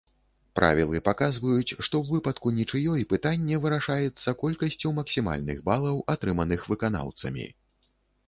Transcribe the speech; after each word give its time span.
Правілы 0.59 0.99
паказваюць, 1.07 1.67
што 1.71 1.81
ў 2.01 2.05
выпадку 2.19 2.53
нічыёй, 2.59 3.03
пытанне 3.11 3.59
вырашаецца 3.65 4.33
колькасцю 4.41 4.93
максімальных 5.01 5.57
балаў, 5.69 6.01
атрыманых 6.15 6.61
выканаўцамі. 6.73 7.45